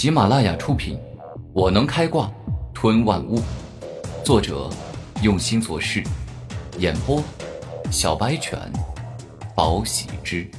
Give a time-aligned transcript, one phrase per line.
[0.00, 0.96] 喜马拉雅出品，
[1.52, 2.32] 《我能开挂
[2.72, 3.38] 吞万物》，
[4.24, 4.70] 作者
[5.22, 6.02] 用心做事，
[6.78, 7.22] 演播
[7.92, 8.58] 小白犬，
[9.54, 10.50] 宝喜之，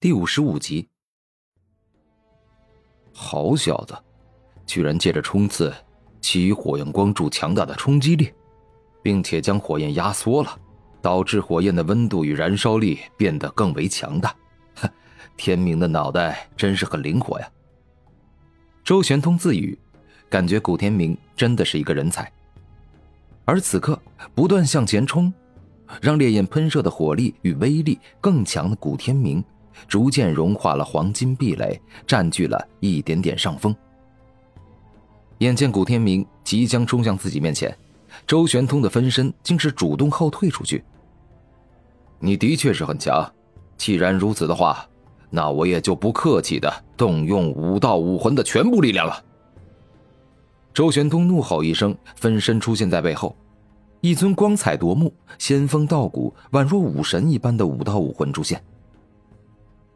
[0.00, 0.88] 第五十五集。
[3.12, 3.96] 好小子，
[4.66, 5.72] 居然借着冲刺，
[6.20, 8.34] 给予火焰光柱强大的冲击力，
[9.04, 10.58] 并且将火焰压缩了，
[11.00, 14.34] 导致火焰的温度与燃烧力变得更为强大。
[15.44, 17.50] 天明的脑袋真是很灵活呀。
[18.84, 19.76] 周玄通自语，
[20.30, 22.30] 感觉古天明真的是一个人才。
[23.44, 24.00] 而此刻
[24.36, 25.34] 不断向前冲，
[26.00, 29.42] 让烈焰喷射的火力与威力更强的古天明。
[29.88, 33.74] 逐渐融化了黄金壁垒，占据了一点点上风。
[35.38, 37.76] 眼见古天明即将冲向自己面前，
[38.28, 40.84] 周玄通的分身竟是主动后退出去。
[42.20, 43.28] 你的确是很强，
[43.76, 44.86] 既然如此的话，
[45.34, 49.24] 那我也就不客气的动用武道武魂的全部力量了。
[50.74, 53.34] 周玄通怒吼一声，分身出现在背后，
[54.02, 58.62] 一尊光彩夺目、仙风道骨、宛若武神一般的武道武魂出现。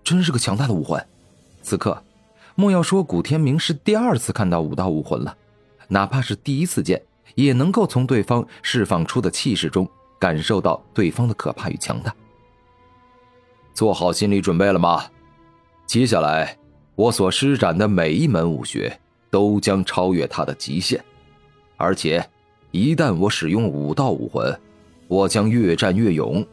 [0.03, 1.07] 真是个强大的武魂，
[1.61, 2.03] 此刻，
[2.55, 5.37] 莫要说古天明是第二次看到武道武魂了，
[5.89, 7.03] 哪怕是第一次见，
[7.35, 9.87] 也能够从对方释放出的气势中
[10.19, 12.15] 感受到对方的可怕与强大。
[13.75, 15.05] 做好心理准备了吗？
[15.87, 16.57] 接下来，
[16.97, 18.99] 我所施展的每一门武学
[19.31, 21.01] 都将超越他的极限，
[21.77, 22.29] 而且，
[22.73, 24.53] 一旦我使用武道武魂，
[25.07, 26.45] 我将越战越勇。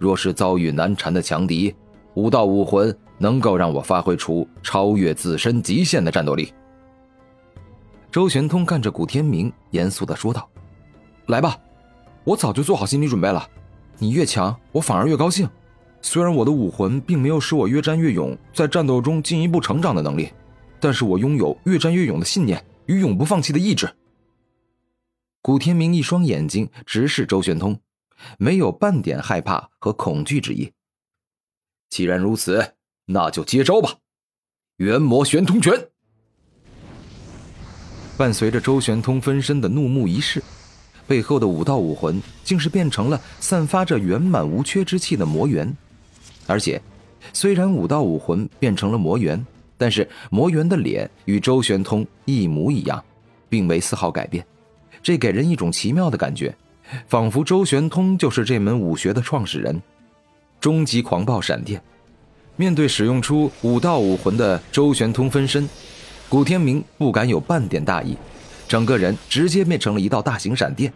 [0.00, 1.72] 若是遭遇难缠的强敌，
[2.14, 6.52] 武道武魂能够让我发挥出超越自身极限的战斗力。
[8.10, 10.46] 周玄通看着古天明，严肃的说道
[11.28, 11.56] ：“来吧，
[12.24, 13.48] 我早就做好心理准备了。
[13.98, 15.48] 你越强，我反而越高兴。
[16.04, 20.30] 虽然我的武魂并没有使我越战越勇，在战斗中进一步成长的能力，
[20.80, 23.88] 但是我拥有越战越勇的信念与永不放弃的意志。”
[25.40, 27.80] 古天明一双眼睛直视周玄通，
[28.36, 30.72] 没有半点害怕和恐惧之意。
[31.88, 32.74] 既然如此，
[33.06, 33.98] 那就接招吧！
[34.76, 35.88] 元魔玄通拳。
[38.16, 40.42] 伴随着周玄通分身的怒目一视，
[41.06, 45.76] 背后的武道武魂竟是变成了散发着圆满无缺之气的魔元。
[46.46, 46.80] 而且，
[47.32, 49.44] 虽然武道武魂变成了魔猿，
[49.78, 53.02] 但是魔猿的脸与周玄通一模一样，
[53.48, 54.44] 并没丝毫改变。
[55.02, 56.54] 这给人一种奇妙的感觉，
[57.08, 59.80] 仿佛周玄通就是这门武学的创始人。
[60.60, 61.82] 终极狂暴闪电，
[62.54, 65.68] 面对使用出武道武魂的周玄通分身，
[66.28, 68.16] 古天明不敢有半点大意，
[68.68, 70.92] 整个人直接变成了一道大型闪电，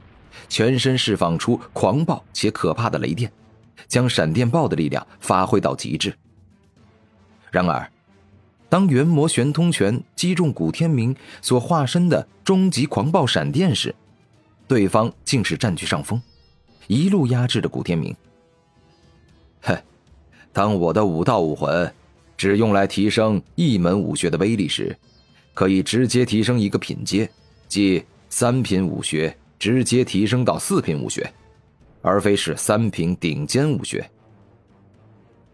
[0.49, 3.29] 全身释放出狂暴且可怕的雷电，
[3.87, 6.15] 将闪电豹的力量发挥到极致。
[7.51, 7.91] 然而，
[8.69, 13.95] 当元魔玄通拳击中古天明所化身的终极狂暴闪电时，
[14.67, 16.21] 对方竟是占据上风，
[16.89, 18.15] 一路压制着古天明。
[19.63, 19.77] 哼，
[20.53, 21.93] 当我的武道武魂
[22.37, 24.95] 只用来提升一门武学的威力时，
[25.55, 27.31] 可以直接提升一个品阶，
[27.69, 31.33] 即三品武学直接提升到四品武学，
[32.03, 34.11] 而非是三品顶尖武学。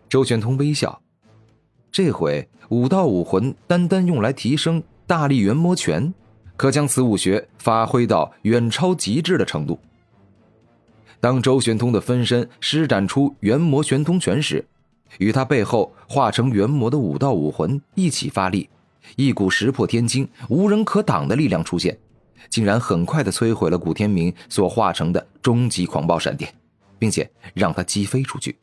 [0.09, 1.01] 周玄通微笑，
[1.91, 6.13] 这回武道武魂单单用来提升大力元魔拳，
[6.57, 9.79] 可将此武学发挥到远超极致的程度。
[11.19, 14.65] 当周玄通的分身施展出元魔玄通拳时，
[15.19, 18.69] 与他背后化成元魔的武道武魂一起发力，
[19.17, 21.99] 一股石破天惊、无人可挡的力量出现，
[22.49, 26.55] 竟然很快的摧毁了古天明所化成的终极狂暴闪电，
[26.99, 28.59] 并且让他击飞出去。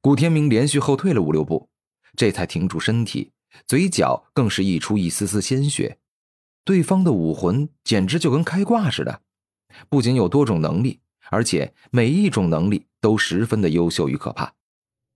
[0.00, 1.68] 古天明连续后退了五六步，
[2.16, 3.32] 这才停住身体，
[3.66, 5.98] 嘴角更是溢出一丝丝鲜血。
[6.64, 9.20] 对方的武魂简直就跟开挂似的。
[9.88, 11.00] 不仅有多种能力，
[11.30, 14.52] 而且每一种能力都十分的优秀与可怕。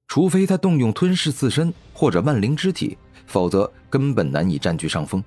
[0.06, 5.22] 除非他动用吞噬自身或者万灵之体，否则根本难以占据上风。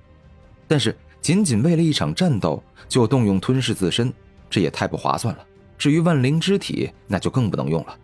[0.67, 0.95] 但是
[1.27, 4.13] 仅仅为了一场战斗就动用吞噬自身，
[4.49, 5.45] 这也太不划算了。
[5.77, 7.99] 至于万灵之体，那就更不能用了。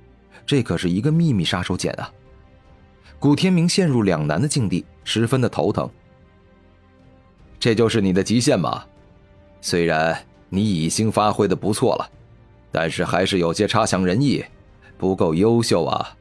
[0.46, 2.12] 这可是一个秘密杀手锏啊！
[3.20, 5.90] 古天明陷入两难的境地，十分的头疼。
[7.62, 8.84] 这就是你的极限吗？
[9.62, 10.22] 虽然。
[10.50, 12.12] 你已经发挥的不错了，
[12.72, 14.44] 但是还是有些差强人意，
[14.98, 16.16] 不够优秀啊。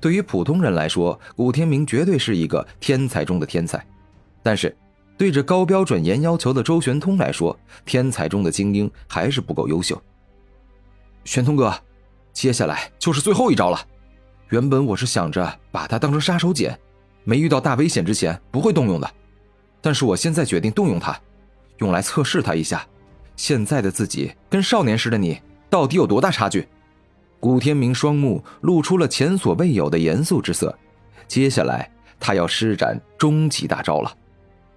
[0.00, 3.86] 对于普通人来说，古天明绝对是一个天才中的天才，
[4.42, 4.74] 但是
[5.16, 10.00] 对着高标准、严要求的周玄通来说，天才中的精英还是不够优秀。
[11.24, 11.74] 玄通哥，
[12.32, 13.80] 接下来就是最后一招了。
[14.50, 16.76] 原本我是想着把它当成杀手锏，
[17.24, 19.10] 没遇到大危险之前不会动用的，
[19.80, 21.18] 但是我现在决定动用它，
[21.78, 22.86] 用来测试他一下，
[23.36, 26.68] 现在的自己跟少年时的你到底有多大差距。
[27.40, 30.76] 古天明双目露出了前所未有的严肃之色，
[31.26, 31.90] 接下来
[32.20, 34.16] 他要施展终极大招了，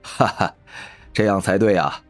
[0.01, 0.55] 哈哈，
[1.13, 2.01] 这样才对啊！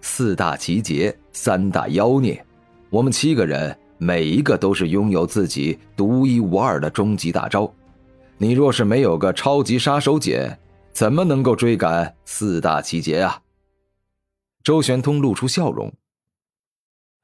[0.00, 2.44] 四大奇杰，三大妖孽，
[2.90, 7.72] 我们七个人每一个都是拥有自己独一无二的终极大招。
[8.36, 10.56] 你若是没有个超级杀手锏，
[10.92, 13.40] 怎么能够追赶四大奇杰啊？
[14.62, 15.92] 周玄通露出笑容。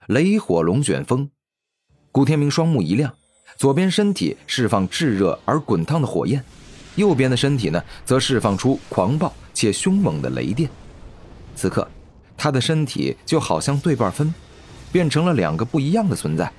[0.06, 1.30] 雷火龙卷风，
[2.10, 3.14] 古天明双目一亮，
[3.56, 6.42] 左边身体释放炙热而滚烫的火焰，
[6.96, 10.70] 右边的身体呢，则释放出狂暴且凶猛的雷电。
[11.54, 11.86] 此刻。
[12.42, 14.32] 他的身体就好像对半分，
[14.90, 16.50] 变成了两个不一样的存在。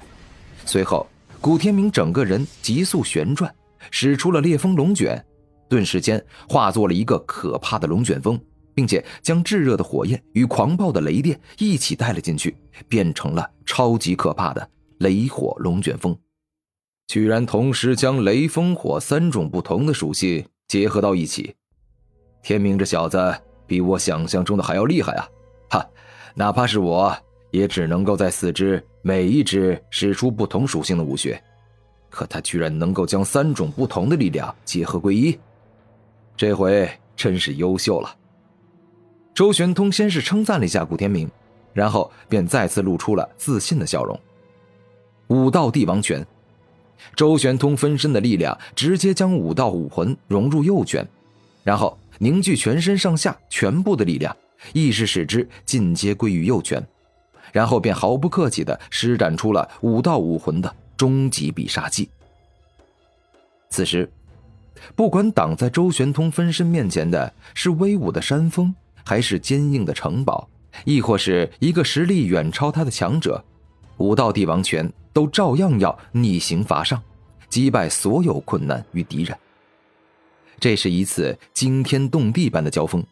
[0.64, 1.08] 随后，
[1.40, 3.52] 古天明整个人急速旋转，
[3.90, 5.26] 使出了烈风龙卷，
[5.68, 8.40] 顿时间化作了一个可怕的龙卷风，
[8.76, 12.56] 并且将炙热的火焰与狂暴的雷电一起带了进去，
[12.88, 14.70] 变成了超级可怕的
[15.00, 16.16] 雷火龙卷风。
[17.08, 21.56] 居然同时将雷、风、火三种不同的属性结合到一起，
[22.42, 23.36] 天明这小子
[23.68, 25.30] 比我想象中的还要厉害啊！
[25.70, 25.90] 哈，
[26.36, 27.16] 哪怕是我，
[27.52, 31.42] 也只能够在四肢每一只使出不同属性的武学，
[32.10, 35.40] 可他居然能够将三种不同的力量结合归一，
[36.36, 38.16] 这回真是优秀了。
[39.34, 41.30] 周玄通先是称赞了一下古天明，
[41.74, 44.20] 然后便再次露出了自信的笑容。
[45.28, 46.26] 武道帝王拳，
[47.16, 51.08] 周玄通分身的力量直接将武道武魂融入右拳，
[51.64, 54.36] 然后凝聚全身上下全部的力量。
[54.74, 56.86] 意识使之进阶归于右拳，
[57.52, 62.08] 然后便毫不客气地施展出了武道武魂的终极必杀技。
[63.72, 64.08] 此时，
[64.96, 68.72] 不管挡在周玄通分身面前的是威武的山峰，
[69.04, 70.48] 还是坚硬的城堡，
[70.86, 73.44] 亦或是一个实力远超他的强者，
[73.98, 77.02] 武道帝王拳都照样要逆行伐上，
[77.50, 79.36] 击败所有困难与敌人。
[80.62, 83.04] 这是一次惊天动地般的交锋。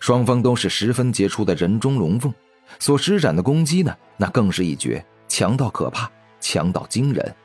[0.00, 2.32] 双方都是十分杰出的人中龙凤，
[2.78, 6.10] 所施展的攻击呢，那更是一绝，强到可怕，
[6.40, 7.36] 强到惊人。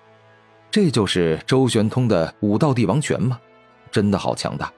[0.71, 3.37] 这就是周玄通的武道帝王拳吗？
[3.91, 4.71] 真的好强大！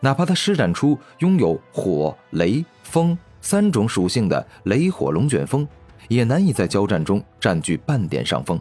[0.00, 5.66] 哪怕他施展出拥有火、雷、风三种属性的雷火龙卷风，
[6.08, 8.60] 也难以在交战中占据半点上风。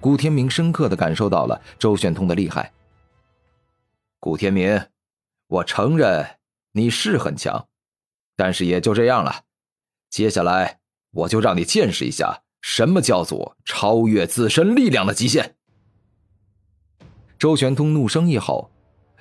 [0.00, 2.72] 古天明深刻的感受到了周玄通的厉害。
[4.24, 4.86] 古天明，
[5.48, 6.38] 我承认。
[6.72, 7.68] 你是很强，
[8.34, 9.42] 但是也就这样了。
[10.08, 10.78] 接下来，
[11.10, 15.56] 我就让你见识一下什么叫做超越自身力量的极限。
[17.38, 18.70] 周玄通怒声一吼，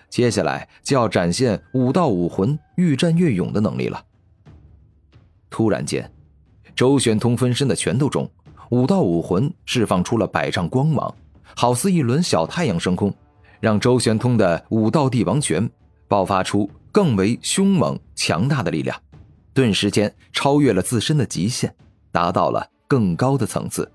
[0.08, 4.06] 接下来就要展现武道武魂愈战愈勇的能力了。
[5.50, 6.10] 突然间，
[6.74, 8.32] 周玄通分身的拳头中，
[8.70, 11.14] 武道武魂释放出了百丈光芒，
[11.58, 13.14] 好似一轮小太阳升空，
[13.64, 15.72] 让周玄通的武道帝王拳
[16.10, 16.70] 爆发出。
[16.92, 18.96] 更为凶猛强大的力量，
[19.52, 21.76] 顿时间超越了自身的极限，
[22.12, 23.92] 达到了更高的层次。